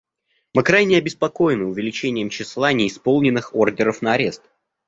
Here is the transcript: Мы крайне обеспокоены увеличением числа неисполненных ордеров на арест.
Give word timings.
Мы 0.55 0.63
крайне 0.63 0.97
обеспокоены 0.97 1.65
увеличением 1.65 2.31
числа 2.31 2.73
неисполненных 2.73 3.53
ордеров 3.53 4.01
на 4.01 4.13
арест. 4.13 4.41